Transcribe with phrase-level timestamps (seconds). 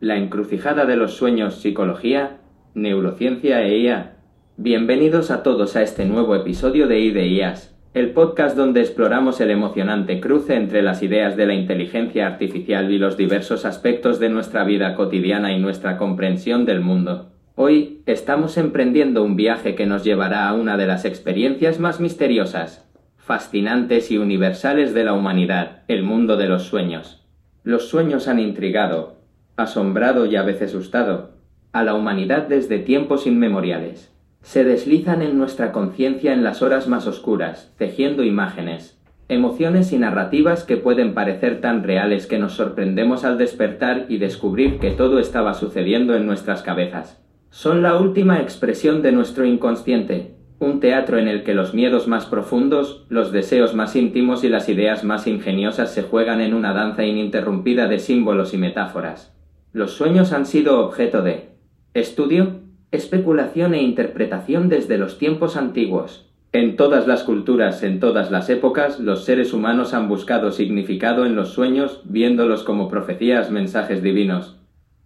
[0.00, 2.36] La encrucijada de los sueños, psicología,
[2.74, 4.16] neurociencia e IA.
[4.58, 10.20] Bienvenidos a todos a este nuevo episodio de IDEIAS, el podcast donde exploramos el emocionante
[10.20, 14.94] cruce entre las ideas de la inteligencia artificial y los diversos aspectos de nuestra vida
[14.94, 17.32] cotidiana y nuestra comprensión del mundo.
[17.54, 22.86] Hoy estamos emprendiendo un viaje que nos llevará a una de las experiencias más misteriosas,
[23.16, 27.26] fascinantes y universales de la humanidad, el mundo de los sueños.
[27.64, 29.15] Los sueños han intrigado,
[29.56, 31.36] asombrado y a veces asustado
[31.72, 34.10] a la humanidad desde tiempos inmemoriales.
[34.40, 38.98] Se deslizan en nuestra conciencia en las horas más oscuras, tejiendo imágenes,
[39.28, 44.78] emociones y narrativas que pueden parecer tan reales que nos sorprendemos al despertar y descubrir
[44.78, 47.22] que todo estaba sucediendo en nuestras cabezas.
[47.50, 52.24] Son la última expresión de nuestro inconsciente, un teatro en el que los miedos más
[52.24, 57.04] profundos, los deseos más íntimos y las ideas más ingeniosas se juegan en una danza
[57.04, 59.35] ininterrumpida de símbolos y metáforas.
[59.76, 61.50] Los sueños han sido objeto de
[61.92, 62.60] estudio,
[62.92, 66.30] especulación e interpretación desde los tiempos antiguos.
[66.52, 71.36] En todas las culturas, en todas las épocas, los seres humanos han buscado significado en
[71.36, 74.56] los sueños, viéndolos como profecías, mensajes divinos,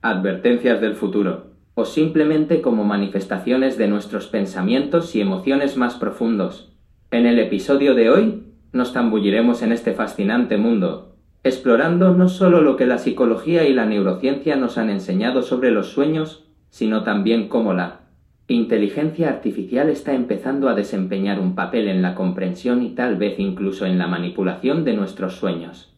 [0.02, 6.72] advertencias del futuro, o simplemente como manifestaciones de nuestros pensamientos y emociones más profundos.
[7.10, 11.09] En el episodio de hoy, nos zambulliremos en este fascinante mundo,
[11.42, 15.88] explorando no solo lo que la psicología y la neurociencia nos han enseñado sobre los
[15.88, 18.00] sueños, sino también cómo la
[18.46, 23.86] inteligencia artificial está empezando a desempeñar un papel en la comprensión y tal vez incluso
[23.86, 25.94] en la manipulación de nuestros sueños.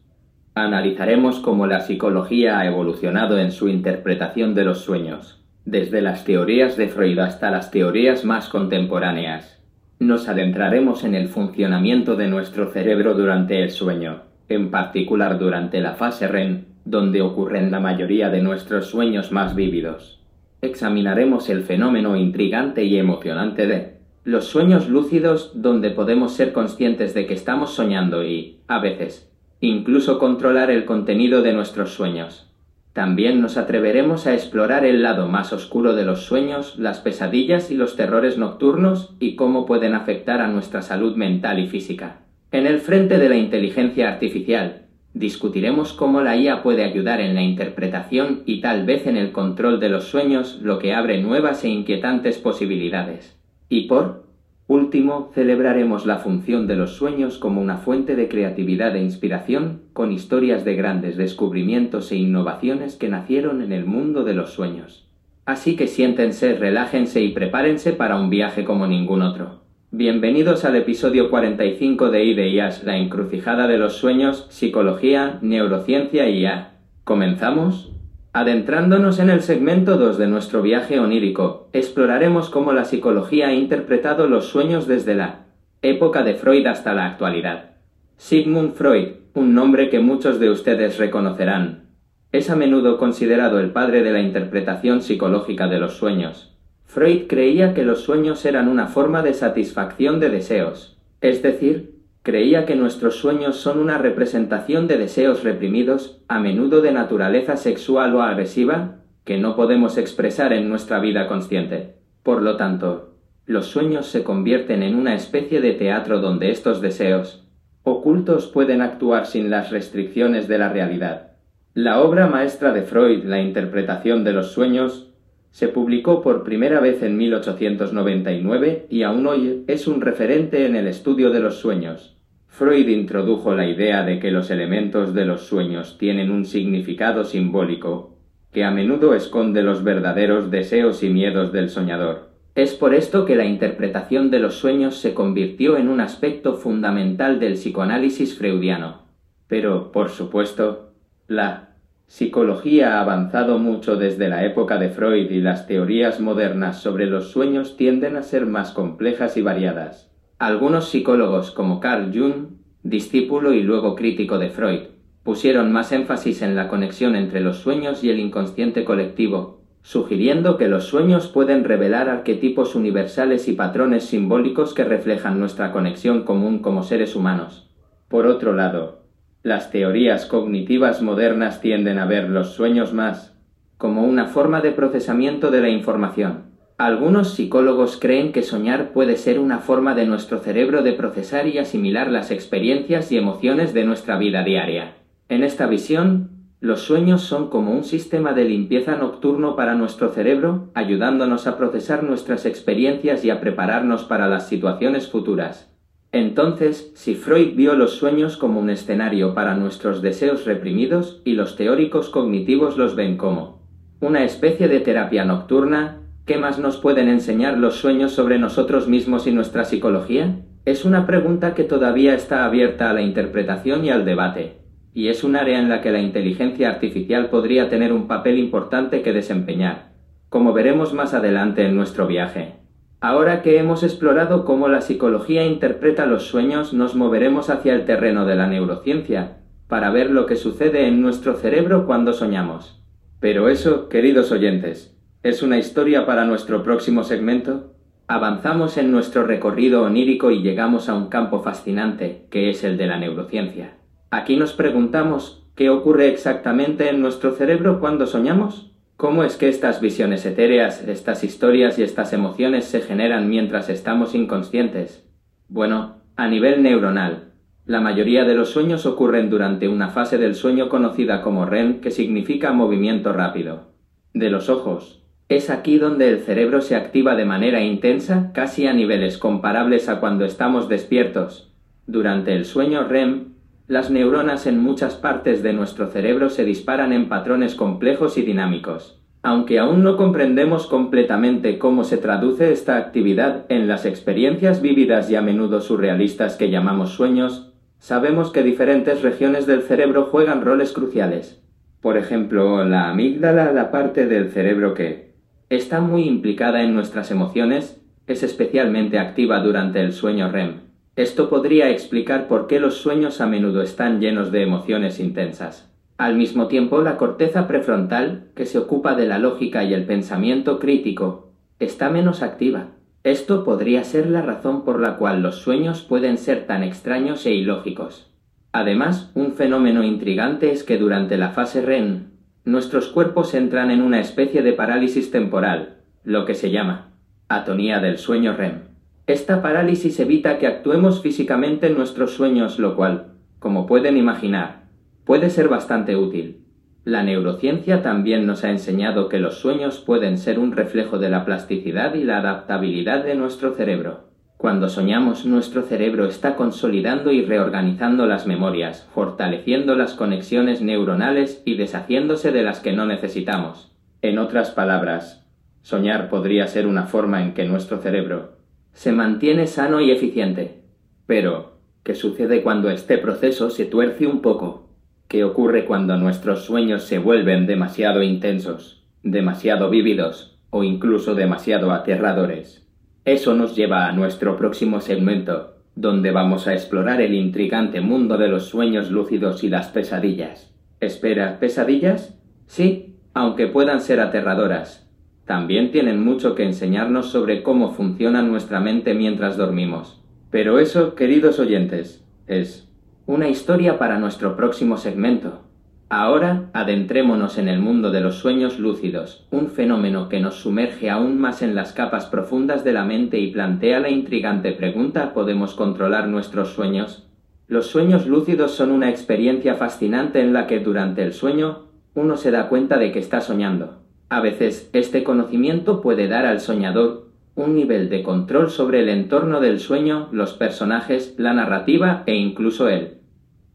[0.55, 6.77] Analizaremos cómo la psicología ha evolucionado en su interpretación de los sueños, desde las teorías
[6.77, 9.61] de Freud hasta las teorías más contemporáneas.
[9.99, 15.93] Nos adentraremos en el funcionamiento de nuestro cerebro durante el sueño, en particular durante la
[15.93, 20.23] fase REM, donde ocurren la mayoría de nuestros sueños más vívidos
[20.63, 27.27] examinaremos el fenómeno intrigante y emocionante de los sueños lúcidos donde podemos ser conscientes de
[27.27, 32.49] que estamos soñando y, a veces, incluso controlar el contenido de nuestros sueños.
[32.93, 37.75] También nos atreveremos a explorar el lado más oscuro de los sueños, las pesadillas y
[37.75, 42.22] los terrores nocturnos y cómo pueden afectar a nuestra salud mental y física.
[42.53, 44.83] En el frente de la inteligencia artificial,
[45.13, 49.79] Discutiremos cómo la IA puede ayudar en la interpretación y tal vez en el control
[49.79, 53.37] de los sueños, lo que abre nuevas e inquietantes posibilidades.
[53.69, 54.25] Y por
[54.67, 60.11] último, celebraremos la función de los sueños como una fuente de creatividad e inspiración, con
[60.11, 65.07] historias de grandes descubrimientos e innovaciones que nacieron en el mundo de los sueños.
[65.45, 69.62] Así que siéntense, relájense y prepárense para un viaje como ningún otro.
[69.95, 76.71] Bienvenidos al episodio 45 de IDEIAS, la encrucijada de los sueños, psicología, neurociencia y IA.
[77.03, 77.91] ¿Comenzamos?
[78.33, 84.25] Adentrándonos en el segmento 2 de nuestro viaje onírico, exploraremos cómo la psicología ha interpretado
[84.25, 85.45] los sueños desde la
[85.83, 87.75] época de Freud hasta la actualidad.
[88.17, 91.83] Sigmund Freud, un nombre que muchos de ustedes reconocerán,
[92.31, 96.52] es a menudo considerado el padre de la interpretación psicológica de los sueños.
[96.93, 102.67] Freud creía que los sueños eran una forma de satisfacción de deseos, es decir, creía
[102.67, 108.21] que nuestros sueños son una representación de deseos reprimidos, a menudo de naturaleza sexual o
[108.21, 111.95] agresiva, que no podemos expresar en nuestra vida consciente.
[112.21, 113.15] Por lo tanto,
[113.47, 117.43] los sueños se convierten en una especie de teatro donde estos deseos
[117.81, 121.31] ocultos pueden actuar sin las restricciones de la realidad.
[121.73, 125.09] La obra maestra de Freud, La interpretación de los sueños,
[125.53, 130.87] se publicó por primera vez en 1899 y aún hoy es un referente en el
[130.87, 132.17] estudio de los sueños.
[132.47, 138.17] Freud introdujo la idea de que los elementos de los sueños tienen un significado simbólico,
[138.51, 142.31] que a menudo esconde los verdaderos deseos y miedos del soñador.
[142.55, 147.39] Es por esto que la interpretación de los sueños se convirtió en un aspecto fundamental
[147.39, 149.03] del psicoanálisis freudiano.
[149.47, 150.93] Pero, por supuesto,
[151.27, 151.72] la
[152.15, 157.31] Psicología ha avanzado mucho desde la época de Freud y las teorías modernas sobre los
[157.31, 160.11] sueños tienden a ser más complejas y variadas.
[160.37, 162.49] Algunos psicólogos como Carl Jung,
[162.83, 164.81] discípulo y luego crítico de Freud,
[165.23, 170.67] pusieron más énfasis en la conexión entre los sueños y el inconsciente colectivo, sugiriendo que
[170.67, 176.83] los sueños pueden revelar arquetipos universales y patrones simbólicos que reflejan nuestra conexión común como
[176.83, 177.71] seres humanos.
[178.07, 179.02] Por otro lado,
[179.43, 183.35] las teorías cognitivas modernas tienden a ver los sueños más
[183.77, 186.53] como una forma de procesamiento de la información.
[186.77, 191.57] Algunos psicólogos creen que soñar puede ser una forma de nuestro cerebro de procesar y
[191.57, 194.95] asimilar las experiencias y emociones de nuestra vida diaria.
[195.27, 196.29] En esta visión,
[196.63, 202.03] Los sueños son como un sistema de limpieza nocturno para nuestro cerebro, ayudándonos a procesar
[202.03, 205.72] nuestras experiencias y a prepararnos para las situaciones futuras.
[206.13, 211.57] Entonces, si Freud vio los sueños como un escenario para nuestros deseos reprimidos y los
[211.57, 213.61] teóricos cognitivos los ven como
[213.99, 219.27] una especie de terapia nocturna, ¿qué más nos pueden enseñar los sueños sobre nosotros mismos
[219.27, 220.39] y nuestra psicología?
[220.63, 224.63] Es una pregunta que todavía está abierta a la interpretación y al debate
[224.93, 229.01] y es un área en la que la inteligencia artificial podría tener un papel importante
[229.01, 229.93] que desempeñar,
[230.29, 232.62] como veremos más adelante en nuestro viaje.
[233.03, 238.25] Ahora que hemos explorado cómo la psicología interpreta los sueños, nos moveremos hacia el terreno
[238.25, 242.81] de la neurociencia, para ver lo que sucede en nuestro cerebro cuando soñamos.
[243.19, 247.73] Pero eso, queridos oyentes, ¿es una historia para nuestro próximo segmento?
[248.07, 252.87] Avanzamos en nuestro recorrido onírico y llegamos a un campo fascinante, que es el de
[252.87, 253.73] la neurociencia.
[254.11, 258.72] Aquí nos preguntamos, ¿qué ocurre exactamente en nuestro cerebro cuando soñamos?
[258.97, 264.15] ¿Cómo es que estas visiones etéreas, estas historias y estas emociones se generan mientras estamos
[264.15, 265.03] inconscientes?
[265.49, 267.33] Bueno, a nivel neuronal,
[267.65, 271.91] la mayoría de los sueños ocurren durante una fase del sueño conocida como REM, que
[271.91, 273.71] significa movimiento rápido.
[274.13, 275.01] De los ojos.
[275.29, 279.99] Es aquí donde el cerebro se activa de manera intensa, casi a niveles comparables a
[279.99, 281.51] cuando estamos despiertos.
[281.87, 283.32] Durante el sueño REM,
[283.67, 288.99] las neuronas en muchas partes de nuestro cerebro se disparan en patrones complejos y dinámicos.
[289.21, 295.15] Aunque aún no comprendemos completamente cómo se traduce esta actividad en las experiencias vívidas y
[295.15, 301.41] a menudo surrealistas que llamamos sueños, sabemos que diferentes regiones del cerebro juegan roles cruciales.
[301.79, 305.13] Por ejemplo, la amígdala, la parte del cerebro que
[305.49, 310.72] está muy implicada en nuestras emociones, es especialmente activa durante el sueño REM.
[310.95, 315.71] Esto podría explicar por qué los sueños a menudo están llenos de emociones intensas.
[315.97, 320.59] Al mismo tiempo, la corteza prefrontal, que se ocupa de la lógica y el pensamiento
[320.59, 322.67] crítico, está menos activa.
[323.03, 327.31] Esto podría ser la razón por la cual los sueños pueden ser tan extraños e
[327.31, 328.11] ilógicos.
[328.51, 332.11] Además, un fenómeno intrigante es que durante la fase REM,
[332.45, 336.91] nuestros cuerpos entran en una especie de parálisis temporal, lo que se llama
[337.29, 338.72] atonía del sueño REM.
[339.05, 343.07] Esta parálisis evita que actuemos físicamente en nuestros sueños, lo cual,
[343.37, 344.63] como pueden imaginar,
[345.03, 346.45] puede ser bastante útil.
[346.85, 351.25] La neurociencia también nos ha enseñado que los sueños pueden ser un reflejo de la
[351.25, 354.09] plasticidad y la adaptabilidad de nuestro cerebro.
[354.37, 361.55] Cuando soñamos, nuestro cerebro está consolidando y reorganizando las memorias, fortaleciendo las conexiones neuronales y
[361.55, 363.75] deshaciéndose de las que no necesitamos.
[364.01, 365.25] En otras palabras,
[365.61, 368.32] soñar podría ser una forma en que nuestro cerebro
[368.73, 370.61] se mantiene sano y eficiente.
[371.05, 374.69] Pero, ¿qué sucede cuando este proceso se tuerce un poco?
[375.07, 382.67] ¿Qué ocurre cuando nuestros sueños se vuelven demasiado intensos, demasiado vívidos o incluso demasiado aterradores?
[383.05, 388.27] Eso nos lleva a nuestro próximo segmento, donde vamos a explorar el intrigante mundo de
[388.27, 390.53] los sueños lúcidos y las pesadillas.
[390.79, 392.17] Espera, ¿pesadillas?
[392.47, 394.82] Sí, aunque puedan ser aterradoras.
[395.25, 400.01] También tienen mucho que enseñarnos sobre cómo funciona nuestra mente mientras dormimos.
[400.29, 402.69] Pero eso, queridos oyentes, es
[403.05, 405.43] una historia para nuestro próximo segmento.
[405.89, 411.19] Ahora adentrémonos en el mundo de los sueños lúcidos, un fenómeno que nos sumerge aún
[411.19, 416.07] más en las capas profundas de la mente y plantea la intrigante pregunta ¿podemos controlar
[416.07, 417.07] nuestros sueños?
[417.47, 422.31] Los sueños lúcidos son una experiencia fascinante en la que durante el sueño uno se
[422.31, 423.82] da cuenta de que está soñando.
[424.13, 429.39] A veces este conocimiento puede dar al soñador un nivel de control sobre el entorno
[429.39, 432.99] del sueño, los personajes, la narrativa e incluso él.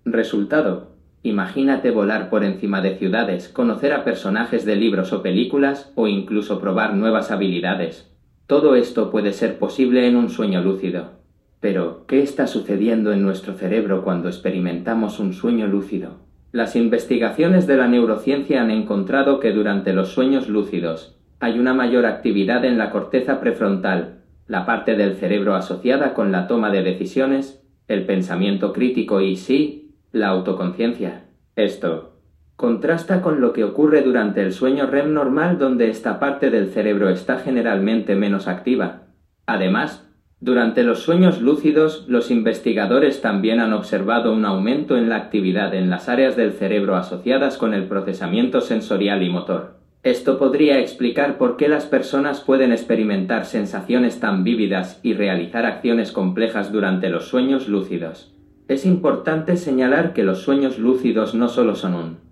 [0.05, 0.97] Resultado.
[1.23, 6.61] Imagínate volar por encima de ciudades, conocer a personajes de libros o películas o incluso
[6.61, 8.11] probar nuevas habilidades.
[8.49, 11.21] Todo esto puede ser posible en un sueño lúcido.
[11.61, 16.28] Pero, ¿qué está sucediendo en nuestro cerebro cuando experimentamos un sueño lúcido?
[16.51, 22.07] Las investigaciones de la neurociencia han encontrado que durante los sueños lúcidos hay una mayor
[22.07, 27.63] actividad en la corteza prefrontal, la parte del cerebro asociada con la toma de decisiones,
[27.87, 31.27] el pensamiento crítico y sí, la autoconciencia.
[31.55, 32.15] Esto
[32.57, 37.09] contrasta con lo que ocurre durante el sueño REM normal donde esta parte del cerebro
[37.11, 39.03] está generalmente menos activa.
[39.47, 40.08] Además,
[40.41, 45.91] durante los sueños lúcidos, los investigadores también han observado un aumento en la actividad en
[45.91, 49.79] las áreas del cerebro asociadas con el procesamiento sensorial y motor.
[50.05, 56.13] Esto podría explicar por qué las personas pueden experimentar sensaciones tan vívidas y realizar acciones
[56.13, 58.33] complejas durante los sueños lúcidos.
[58.69, 62.29] Es importante señalar que los sueños lúcidos no solo son un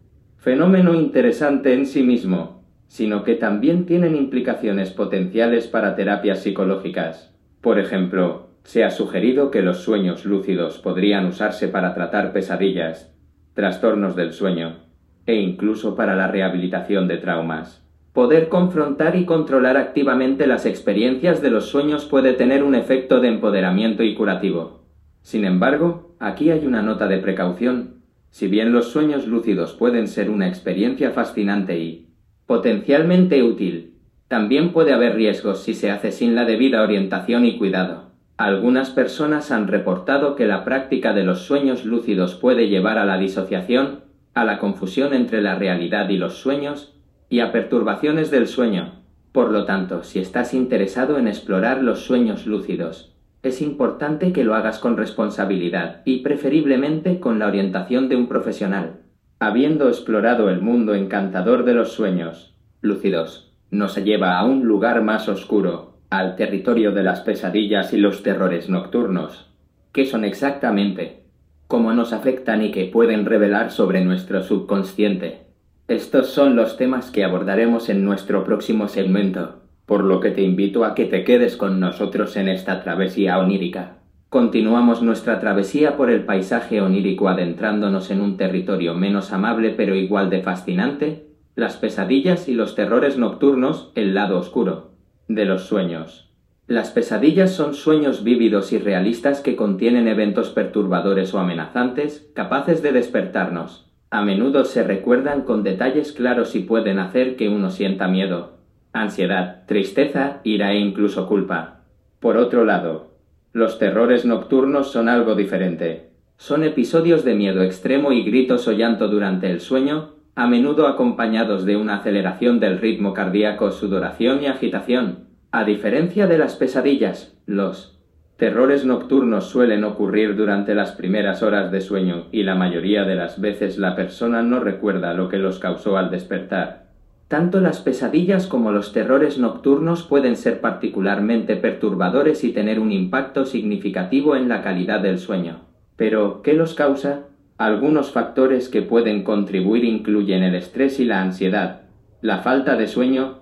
[0.46, 7.35] Fenómeno interesante en sí mismo, sino que también tienen implicaciones potenciales para terapias psicológicas.
[7.66, 13.12] Por ejemplo, se ha sugerido que los sueños lúcidos podrían usarse para tratar pesadillas,
[13.54, 14.84] trastornos del sueño
[15.26, 17.84] e incluso para la rehabilitación de traumas.
[18.12, 23.26] Poder confrontar y controlar activamente las experiencias de los sueños puede tener un efecto de
[23.26, 24.84] empoderamiento y curativo.
[25.22, 27.96] Sin embargo, aquí hay una nota de precaución.
[28.30, 32.10] Si bien los sueños lúcidos pueden ser una experiencia fascinante y
[32.46, 33.95] potencialmente útil,
[34.28, 38.10] también puede haber riesgos si se hace sin la debida orientación y cuidado.
[38.36, 43.18] Algunas personas han reportado que la práctica de los sueños lúcidos puede llevar a la
[43.18, 44.00] disociación,
[44.34, 46.94] a la confusión entre la realidad y los sueños,
[47.28, 49.00] y a perturbaciones del sueño.
[49.32, 54.54] Por lo tanto, si estás interesado en explorar los sueños lúcidos, es importante que lo
[54.54, 59.00] hagas con responsabilidad y preferiblemente con la orientación de un profesional.
[59.38, 65.28] Habiendo explorado el mundo encantador de los sueños, lúcidos, nos lleva a un lugar más
[65.28, 69.50] oscuro, al territorio de las pesadillas y los terrores nocturnos.
[69.92, 71.24] ¿Qué son exactamente?
[71.66, 75.46] ¿Cómo nos afectan y qué pueden revelar sobre nuestro subconsciente?
[75.88, 80.84] Estos son los temas que abordaremos en nuestro próximo segmento por lo que te invito
[80.84, 83.98] a que te quedes con nosotros en esta travesía onírica.
[84.28, 90.28] Continuamos nuestra travesía por el paisaje onírico adentrándonos en un territorio menos amable pero igual
[90.28, 91.25] de fascinante,
[91.56, 94.90] las pesadillas y los terrores nocturnos, el lado oscuro,
[95.26, 96.28] de los sueños.
[96.66, 102.92] Las pesadillas son sueños vívidos y realistas que contienen eventos perturbadores o amenazantes, capaces de
[102.92, 103.90] despertarnos.
[104.10, 108.58] A menudo se recuerdan con detalles claros y pueden hacer que uno sienta miedo,
[108.92, 111.84] ansiedad, tristeza, ira e incluso culpa.
[112.20, 113.14] Por otro lado,
[113.54, 116.10] los terrores nocturnos son algo diferente.
[116.36, 121.64] Son episodios de miedo extremo y gritos o llanto durante el sueño, a menudo acompañados
[121.64, 125.28] de una aceleración del ritmo cardíaco, sudoración y agitación.
[125.50, 127.98] A diferencia de las pesadillas, los
[128.36, 133.40] terrores nocturnos suelen ocurrir durante las primeras horas de sueño y la mayoría de las
[133.40, 136.84] veces la persona no recuerda lo que los causó al despertar.
[137.28, 143.46] Tanto las pesadillas como los terrores nocturnos pueden ser particularmente perturbadores y tener un impacto
[143.46, 145.60] significativo en la calidad del sueño.
[145.96, 147.22] Pero, ¿qué los causa?
[147.58, 151.82] Algunos factores que pueden contribuir incluyen el estrés y la ansiedad,
[152.20, 153.38] la falta de sueño,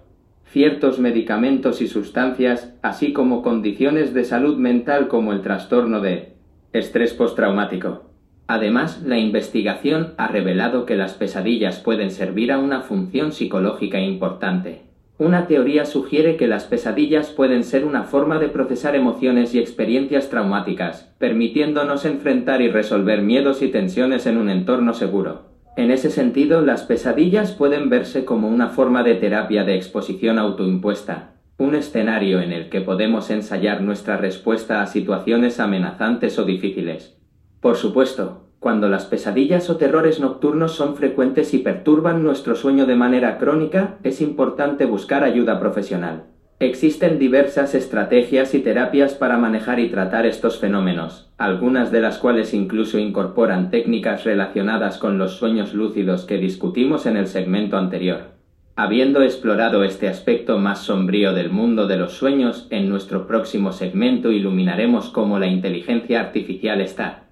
[0.46, 6.34] ciertos medicamentos y sustancias, así como condiciones de salud mental como el trastorno de
[6.72, 8.04] estrés postraumático.
[8.46, 14.82] Además, la investigación ha revelado que las pesadillas pueden servir a una función psicológica importante.
[15.16, 20.28] Una teoría sugiere que las pesadillas pueden ser una forma de procesar emociones y experiencias
[20.28, 25.54] traumáticas, permitiéndonos enfrentar y resolver miedos y tensiones en un entorno seguro.
[25.76, 31.34] En ese sentido, las pesadillas pueden verse como una forma de terapia de exposición autoimpuesta,
[31.58, 37.16] un escenario en el que podemos ensayar nuestra respuesta a situaciones amenazantes o difíciles.
[37.60, 42.96] Por supuesto, cuando las pesadillas o terrores nocturnos son frecuentes y perturban nuestro sueño de
[42.96, 46.22] manera crónica, es importante buscar ayuda profesional.
[46.60, 52.54] Existen diversas estrategias y terapias para manejar y tratar estos fenómenos, algunas de las cuales
[52.54, 58.32] incluso incorporan técnicas relacionadas con los sueños lúcidos que discutimos en el segmento anterior.
[58.76, 64.32] Habiendo explorado este aspecto más sombrío del mundo de los sueños, en nuestro próximo segmento
[64.32, 67.23] iluminaremos cómo la inteligencia artificial está,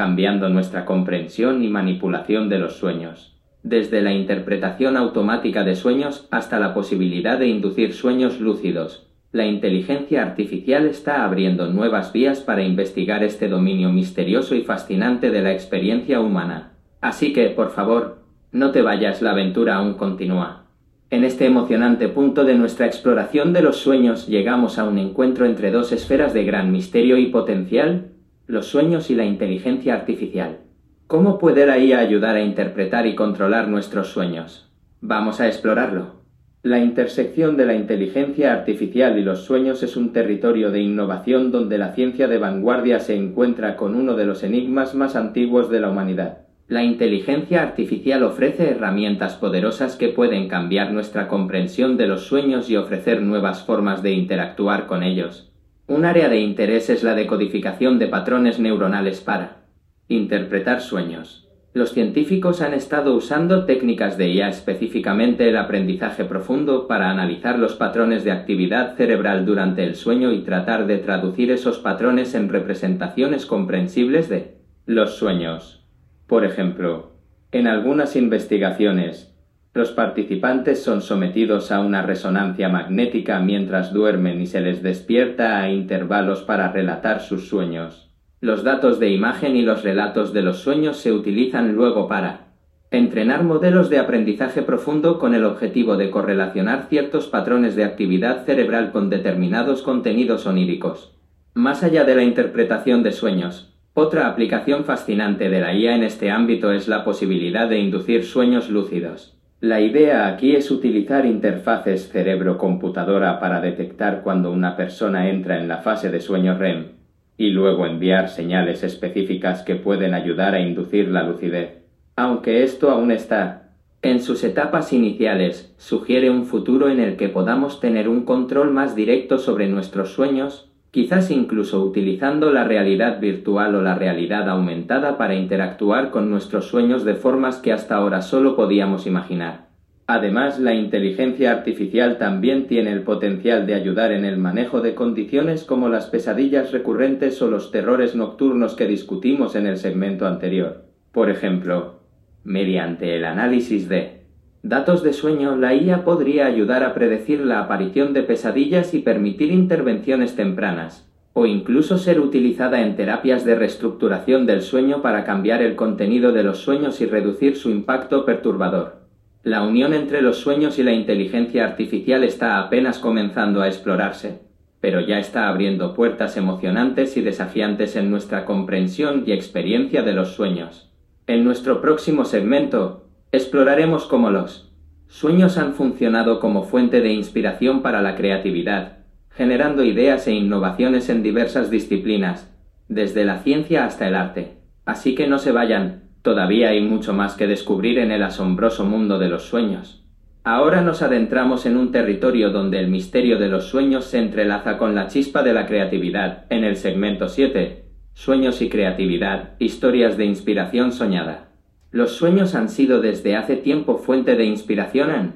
[0.00, 6.58] cambiando nuestra comprensión y manipulación de los sueños, desde la interpretación automática de sueños hasta
[6.58, 9.10] la posibilidad de inducir sueños lúcidos.
[9.30, 15.42] La inteligencia artificial está abriendo nuevas vías para investigar este dominio misterioso y fascinante de
[15.42, 16.72] la experiencia humana.
[17.02, 20.64] Así que, por favor, no te vayas, la aventura aún continúa.
[21.10, 25.70] En este emocionante punto de nuestra exploración de los sueños llegamos a un encuentro entre
[25.70, 28.09] dos esferas de gran misterio y potencial
[28.50, 30.58] los sueños y la inteligencia artificial.
[31.06, 34.68] ¿Cómo puede la IA ayudar a interpretar y controlar nuestros sueños?
[35.00, 36.16] Vamos a explorarlo.
[36.64, 41.78] La intersección de la inteligencia artificial y los sueños es un territorio de innovación donde
[41.78, 45.88] la ciencia de vanguardia se encuentra con uno de los enigmas más antiguos de la
[45.88, 46.38] humanidad.
[46.66, 52.76] La inteligencia artificial ofrece herramientas poderosas que pueden cambiar nuestra comprensión de los sueños y
[52.76, 55.49] ofrecer nuevas formas de interactuar con ellos.
[55.90, 59.62] Un área de interés es la decodificación de patrones neuronales para
[60.06, 61.48] interpretar sueños.
[61.74, 67.74] Los científicos han estado usando técnicas de IA, específicamente el aprendizaje profundo, para analizar los
[67.74, 73.44] patrones de actividad cerebral durante el sueño y tratar de traducir esos patrones en representaciones
[73.44, 75.84] comprensibles de los sueños.
[76.28, 77.16] Por ejemplo,
[77.50, 79.29] En algunas investigaciones,
[79.72, 85.70] los participantes son sometidos a una resonancia magnética mientras duermen y se les despierta a
[85.70, 88.10] intervalos para relatar sus sueños.
[88.40, 92.48] Los datos de imagen y los relatos de los sueños se utilizan luego para
[92.90, 98.90] entrenar modelos de aprendizaje profundo con el objetivo de correlacionar ciertos patrones de actividad cerebral
[98.90, 101.16] con determinados contenidos oníricos.
[101.54, 106.32] Más allá de la interpretación de sueños, otra aplicación fascinante de la IA en este
[106.32, 109.39] ámbito es la posibilidad de inducir sueños lúcidos.
[109.60, 115.78] La idea aquí es utilizar interfaces cerebro-computadora para detectar cuando una persona entra en la
[115.82, 116.92] fase de sueño REM
[117.36, 121.82] y luego enviar señales específicas que pueden ayudar a inducir la lucidez.
[122.16, 127.80] Aunque esto aún está en sus etapas iniciales, sugiere un futuro en el que podamos
[127.80, 133.82] tener un control más directo sobre nuestros sueños quizás incluso utilizando la realidad virtual o
[133.82, 139.06] la realidad aumentada para interactuar con nuestros sueños de formas que hasta ahora solo podíamos
[139.06, 139.68] imaginar.
[140.06, 145.62] Además, la inteligencia artificial también tiene el potencial de ayudar en el manejo de condiciones
[145.62, 150.86] como las pesadillas recurrentes o los terrores nocturnos que discutimos en el segmento anterior.
[151.12, 152.00] Por ejemplo,
[152.42, 154.19] mediante el análisis de
[154.62, 159.50] datos de sueño, la IA podría ayudar a predecir la aparición de pesadillas y permitir
[159.50, 165.76] intervenciones tempranas, o incluso ser utilizada en terapias de reestructuración del sueño para cambiar el
[165.76, 169.00] contenido de los sueños y reducir su impacto perturbador.
[169.42, 174.40] La unión entre los sueños y la inteligencia artificial está apenas comenzando a explorarse,
[174.80, 180.34] pero ya está abriendo puertas emocionantes y desafiantes en nuestra comprensión y experiencia de los
[180.34, 180.90] sueños.
[181.26, 184.72] En nuestro próximo segmento, Exploraremos cómo los
[185.06, 188.98] sueños han funcionado como fuente de inspiración para la creatividad,
[189.30, 192.52] generando ideas e innovaciones en diversas disciplinas,
[192.88, 194.56] desde la ciencia hasta el arte.
[194.84, 199.20] Así que no se vayan, todavía hay mucho más que descubrir en el asombroso mundo
[199.20, 200.04] de los sueños.
[200.42, 204.96] Ahora nos adentramos en un territorio donde el misterio de los sueños se entrelaza con
[204.96, 210.90] la chispa de la creatividad, en el segmento 7, Sueños y creatividad, historias de inspiración
[210.90, 211.49] soñada.
[211.92, 215.32] Los sueños han sido desde hace tiempo fuente de inspiración en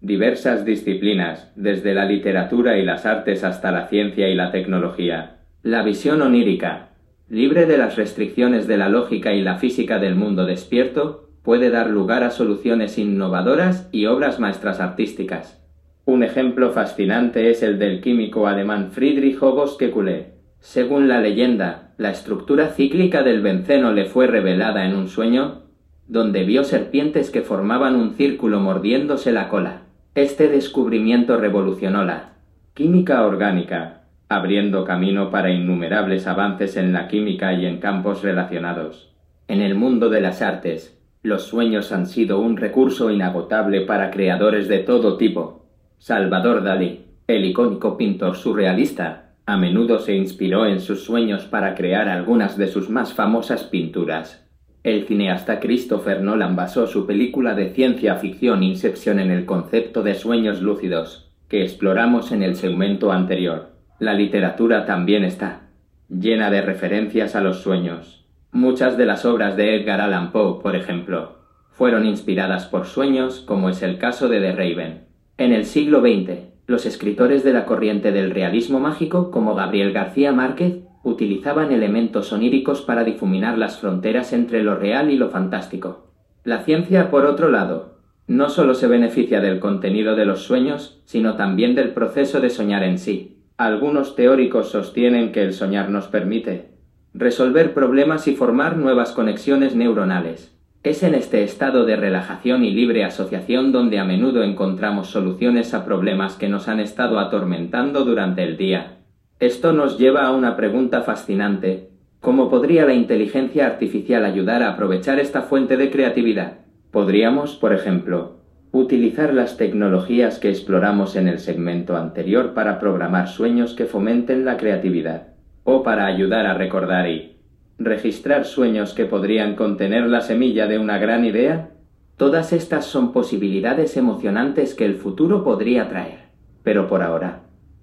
[0.00, 5.44] diversas disciplinas, desde la literatura y las artes hasta la ciencia y la tecnología.
[5.62, 6.88] La visión onírica,
[7.28, 11.88] libre de las restricciones de la lógica y la física del mundo despierto, puede dar
[11.88, 15.64] lugar a soluciones innovadoras y obras maestras artísticas.
[16.04, 20.32] Un ejemplo fascinante es el del químico alemán Friedrich August Kekulé.
[20.58, 25.62] Según la leyenda, la estructura cíclica del benceno le fue revelada en un sueño
[26.08, 29.82] donde vio serpientes que formaban un círculo mordiéndose la cola.
[30.14, 32.34] Este descubrimiento revolucionó la
[32.74, 39.14] química orgánica, abriendo camino para innumerables avances en la química y en campos relacionados.
[39.48, 44.68] En el mundo de las artes, los sueños han sido un recurso inagotable para creadores
[44.68, 45.66] de todo tipo.
[45.98, 52.08] Salvador Dalí, el icónico pintor surrealista, a menudo se inspiró en sus sueños para crear
[52.08, 54.44] algunas de sus más famosas pinturas.
[54.84, 60.14] El cineasta Christopher Nolan basó su película de ciencia ficción Inception en el concepto de
[60.14, 63.70] sueños lúcidos, que exploramos en el segmento anterior.
[64.00, 65.68] La literatura también está
[66.08, 68.26] llena de referencias a los sueños.
[68.50, 71.38] Muchas de las obras de Edgar Allan Poe, por ejemplo,
[71.70, 75.04] fueron inspiradas por sueños, como es el caso de The Raven.
[75.38, 80.32] En el siglo XX, los escritores de la corriente del realismo mágico, como Gabriel García
[80.32, 86.08] Márquez, utilizaban elementos oníricos para difuminar las fronteras entre lo real y lo fantástico.
[86.44, 91.36] La ciencia, por otro lado, no solo se beneficia del contenido de los sueños, sino
[91.36, 93.42] también del proceso de soñar en sí.
[93.56, 96.72] Algunos teóricos sostienen que el soñar nos permite
[97.14, 100.56] resolver problemas y formar nuevas conexiones neuronales.
[100.82, 105.84] Es en este estado de relajación y libre asociación donde a menudo encontramos soluciones a
[105.84, 109.01] problemas que nos han estado atormentando durante el día.
[109.42, 111.88] Esto nos lleva a una pregunta fascinante.
[112.20, 116.58] ¿Cómo podría la inteligencia artificial ayudar a aprovechar esta fuente de creatividad?
[116.92, 118.36] Podríamos, por ejemplo,
[118.70, 124.56] utilizar las tecnologías que exploramos en el segmento anterior para programar sueños que fomenten la
[124.56, 125.30] creatividad,
[125.64, 127.38] o para ayudar a recordar y
[127.78, 131.70] registrar sueños que podrían contener la semilla de una gran idea.
[132.16, 136.28] Todas estas son posibilidades emocionantes que el futuro podría traer.
[136.62, 137.40] Pero por ahora,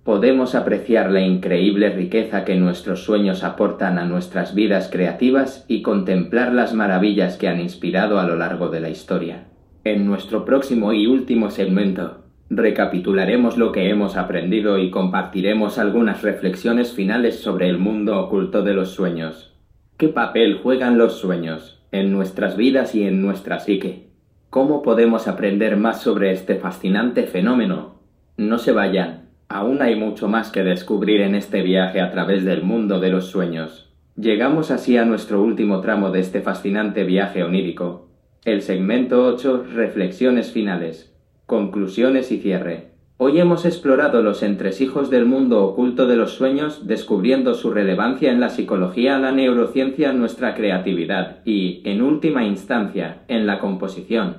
[0.09, 6.51] podemos apreciar la increíble riqueza que nuestros sueños aportan a nuestras vidas creativas y contemplar
[6.51, 9.49] las maravillas que han inspirado a lo largo de la historia.
[9.83, 16.91] En nuestro próximo y último segmento, recapitularemos lo que hemos aprendido y compartiremos algunas reflexiones
[16.91, 19.55] finales sobre el mundo oculto de los sueños.
[19.95, 21.75] ¿Qué papel juegan los sueños?
[21.91, 24.09] en nuestras vidas y en nuestra psique.
[24.49, 27.99] ¿Cómo podemos aprender más sobre este fascinante fenómeno?
[28.37, 32.61] No se vayan, aún hay mucho más que descubrir en este viaje a través del
[32.61, 33.89] mundo de los sueños.
[34.15, 38.09] Llegamos así a nuestro último tramo de este fascinante viaje onírico,
[38.45, 42.89] el segmento 8, reflexiones finales, conclusiones y cierre.
[43.17, 48.39] Hoy hemos explorado los entresijos del mundo oculto de los sueños, descubriendo su relevancia en
[48.39, 54.37] la psicología, la neurociencia, nuestra creatividad y, en última instancia, en la composición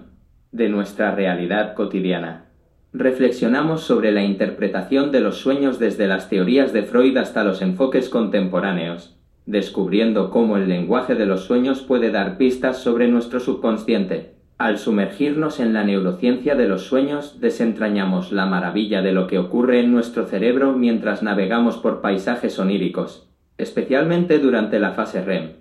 [0.52, 2.49] de nuestra realidad cotidiana.
[2.92, 8.08] Reflexionamos sobre la interpretación de los sueños desde las teorías de Freud hasta los enfoques
[8.08, 14.34] contemporáneos, descubriendo cómo el lenguaje de los sueños puede dar pistas sobre nuestro subconsciente.
[14.58, 19.80] Al sumergirnos en la neurociencia de los sueños, desentrañamos la maravilla de lo que ocurre
[19.80, 25.52] en nuestro cerebro mientras navegamos por paisajes oníricos, especialmente durante la fase REM,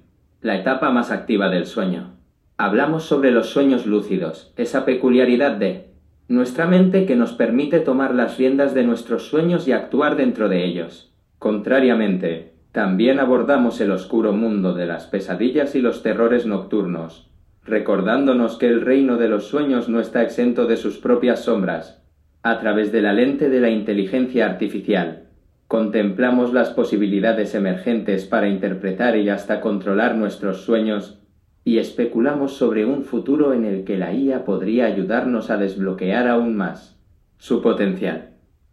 [0.41, 2.15] la etapa más activa del sueño.
[2.57, 5.88] Hablamos sobre los sueños lúcidos, esa peculiaridad de
[6.29, 10.63] nuestra mente que nos permite tomar las riendas de nuestros sueños y actuar dentro de
[10.63, 11.11] ellos.
[11.39, 17.31] Contrariamente, también abordamos el oscuro mundo de las pesadillas y los terrores nocturnos,
[17.65, 22.03] recordándonos que el reino de los sueños no está exento de sus propias sombras.
[22.43, 25.29] A través de la lente de la inteligencia artificial,
[25.67, 31.18] contemplamos las posibilidades emergentes para interpretar y hasta controlar nuestros sueños
[31.63, 36.55] y especulamos sobre un futuro en el que la IA podría ayudarnos a desbloquear aún
[36.55, 36.99] más
[37.37, 38.31] su potencial.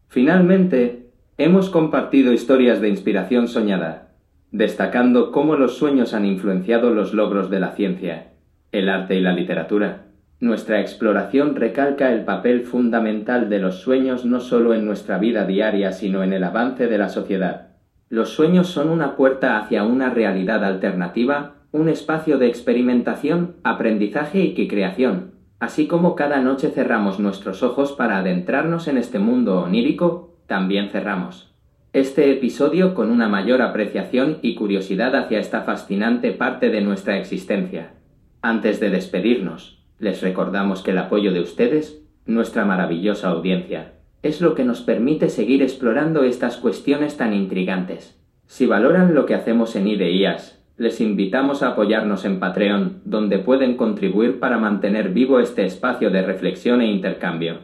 [0.09, 4.15] Finalmente, hemos compartido historias de inspiración soñada,
[4.51, 8.33] destacando cómo los sueños han influenciado los logros de la ciencia
[8.73, 10.03] el arte y la literatura.
[10.39, 15.93] Nuestra exploración recalca el papel fundamental de los sueños no solo en nuestra vida diaria,
[15.93, 17.69] sino en el avance de la sociedad.
[18.11, 24.69] Los sueños son una puerta hacia una realidad alternativa, un espacio de experimentación, aprendizaje y
[24.69, 25.33] creación.
[25.61, 31.57] Así como cada noche cerramos nuestros ojos para adentrarnos en este mundo onírico, también cerramos
[31.97, 37.95] este episodio con una mayor apreciación y curiosidad hacia esta fascinante parte de nuestra existencia.
[38.43, 44.55] Antes de despedirnos, les recordamos que el apoyo de ustedes, nuestra maravillosa audiencia, es lo
[44.55, 48.21] que nos permite seguir explorando estas cuestiones tan intrigantes.
[48.47, 53.77] Si valoran lo que hacemos en IDEIAS, les invitamos a apoyarnos en Patreon, donde pueden
[53.77, 57.61] contribuir para mantener vivo este espacio de reflexión e intercambio.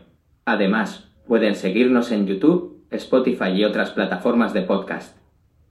[0.46, 5.18] Además, pueden seguirnos en YouTube, Spotify y otras plataformas de podcast,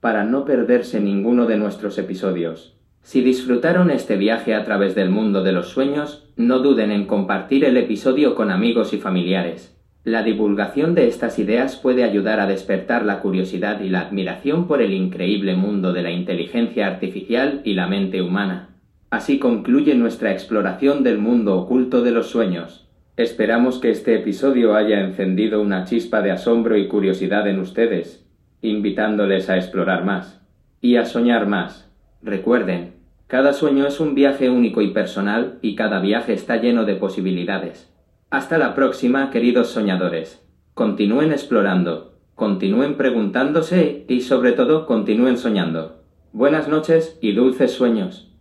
[0.00, 2.76] para no perderse ninguno de nuestros episodios.
[3.02, 7.64] Si disfrutaron este viaje a través del mundo de los sueños, no duden en compartir
[7.64, 9.76] el episodio con amigos y familiares.
[10.04, 14.82] La divulgación de estas ideas puede ayudar a despertar la curiosidad y la admiración por
[14.82, 18.70] el increíble mundo de la inteligencia artificial y la mente humana.
[19.10, 22.88] Así concluye nuestra exploración del mundo oculto de los sueños.
[23.16, 28.26] Esperamos que este episodio haya encendido una chispa de asombro y curiosidad en ustedes,
[28.60, 30.42] invitándoles a explorar más
[30.80, 31.92] y a soñar más.
[32.22, 32.94] Recuerden,
[33.28, 37.91] cada sueño es un viaje único y personal y cada viaje está lleno de posibilidades.
[38.32, 40.42] Hasta la próxima, queridos soñadores.
[40.72, 46.00] Continúen explorando, continúen preguntándose y sobre todo continúen soñando.
[46.32, 48.31] Buenas noches y dulces sueños.